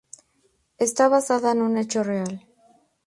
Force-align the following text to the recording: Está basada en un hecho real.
Está 0.87 1.03
basada 1.15 1.51
en 1.51 1.61
un 1.67 1.77
hecho 1.77 2.01
real. 2.03 2.43